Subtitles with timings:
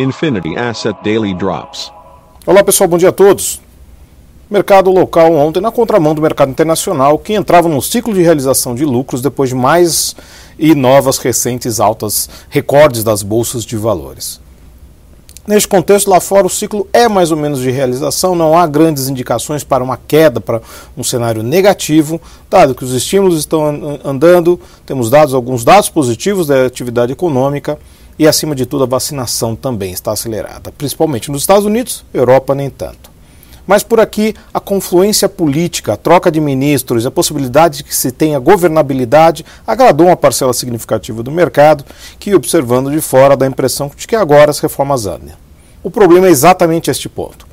[0.00, 1.92] Infinity Asset Daily Drops.
[2.46, 3.60] Olá pessoal, bom dia a todos.
[4.48, 8.82] Mercado local ontem na contramão do mercado internacional, que entrava num ciclo de realização de
[8.84, 10.16] lucros depois de mais
[10.58, 14.40] e novas recentes altas recordes das bolsas de valores.
[15.46, 19.08] Neste contexto, lá fora, o ciclo é mais ou menos de realização, não há grandes
[19.08, 20.62] indicações para uma queda, para
[20.96, 26.64] um cenário negativo, dado que os estímulos estão andando, temos dados, alguns dados positivos da
[26.64, 27.78] atividade econômica
[28.20, 32.68] e, acima de tudo, a vacinação também está acelerada, principalmente nos Estados Unidos, Europa nem
[32.68, 33.10] tanto.
[33.66, 38.10] Mas por aqui, a confluência política, a troca de ministros, a possibilidade de que se
[38.12, 41.82] tenha governabilidade agradou uma parcela significativa do mercado,
[42.18, 45.32] que, observando de fora, dá a impressão de que agora as reformas andam.
[45.82, 47.46] O problema é exatamente este ponto.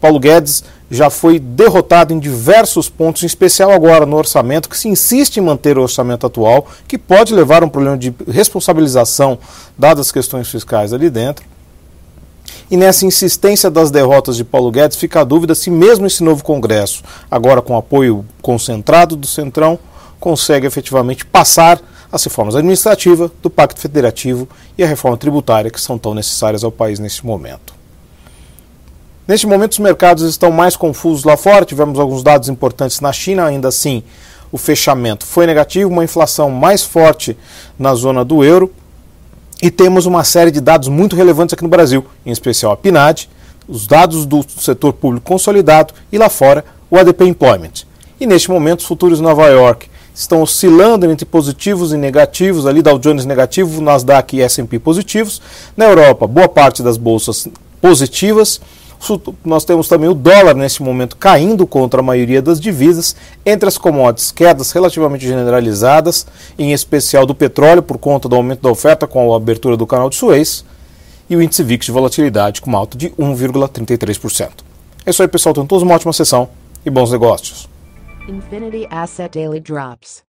[0.00, 4.88] Paulo Guedes já foi derrotado em diversos pontos, em especial agora no orçamento, que se
[4.88, 9.38] insiste em manter o orçamento atual, que pode levar a um problema de responsabilização,
[9.76, 11.44] dadas as questões fiscais ali dentro
[12.70, 16.42] e nessa insistência das derrotas de Paulo Guedes fica a dúvida se mesmo esse novo
[16.42, 19.78] Congresso, agora com apoio concentrado do Centrão,
[20.18, 25.98] consegue efetivamente passar as reformas administrativas, do Pacto Federativo e a reforma tributária que são
[25.98, 27.75] tão necessárias ao país nesse momento.
[29.26, 31.64] Neste momento, os mercados estão mais confusos lá fora.
[31.64, 34.02] Tivemos alguns dados importantes na China, ainda assim,
[34.52, 37.36] o fechamento foi negativo, uma inflação mais forte
[37.78, 38.72] na zona do euro
[39.60, 43.28] e temos uma série de dados muito relevantes aqui no Brasil, em especial a PNAD,
[43.66, 47.84] os dados do setor público consolidado e lá fora o ADP Employment.
[48.20, 52.98] E neste momento os futuros Nova York estão oscilando entre positivos e negativos, ali Dow
[52.98, 55.42] Jones negativo, Nasdaq e S&P positivos.
[55.76, 57.48] Na Europa, boa parte das bolsas
[57.80, 58.60] positivas
[59.44, 63.78] nós temos também o dólar nesse momento caindo contra a maioria das divisas, entre as
[63.78, 66.26] commodities, quedas relativamente generalizadas,
[66.58, 70.10] em especial do petróleo por conta do aumento da oferta com a abertura do canal
[70.10, 70.64] de Suez,
[71.28, 74.50] e o índice VIX de volatilidade com uma alta de 1,33%.
[75.04, 75.54] É isso aí, pessoal.
[75.54, 76.48] Tenham todos uma ótima sessão
[76.84, 77.68] e bons negócios.
[78.28, 80.25] Infinity Asset Daily Drops.